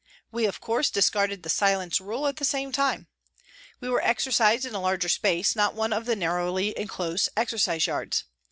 [0.31, 3.07] We, of course, discarded the" silence" rule at the same time.
[3.79, 8.23] We were exercised in a larger space, not one of the narrowly enclosed exercise yards.